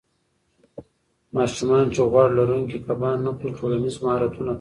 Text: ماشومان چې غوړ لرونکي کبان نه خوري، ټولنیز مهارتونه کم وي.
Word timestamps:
ماشومان 1.35 1.85
چې 1.93 2.01
غوړ 2.11 2.29
لرونکي 2.37 2.77
کبان 2.87 3.17
نه 3.25 3.31
خوري، 3.37 3.49
ټولنیز 3.57 3.95
مهارتونه 4.03 4.39
کم 4.47 4.47
وي. 4.47 4.49